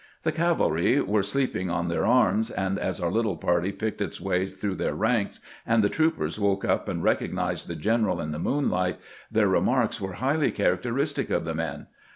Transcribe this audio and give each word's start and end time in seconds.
The 0.23 0.31
cavalry 0.31 0.99
were 0.99 1.21
sleeping 1.21 1.69
on 1.69 1.87
their 1.87 2.07
arms, 2.07 2.49
and 2.49 2.79
as 2.79 2.99
our 2.99 3.11
little 3.11 3.37
party 3.37 3.71
picked 3.71 4.01
its 4.01 4.19
way 4.19 4.47
through 4.47 4.73
their 4.73 4.95
ranks, 4.95 5.39
and 5.63 5.83
the 5.83 5.89
troopers 5.89 6.39
woke 6.39 6.65
up 6.65 6.89
and 6.89 7.03
recognized 7.03 7.67
the 7.67 7.75
general 7.75 8.19
in 8.19 8.31
the 8.31 8.39
moonlight, 8.39 8.97
tbeir 9.31 9.51
remarks 9.51 10.01
were 10.01 10.13
highly 10.13 10.49
characteristic 10.49 11.29
of 11.29 11.45
the 11.45 11.53
men. 11.53 11.85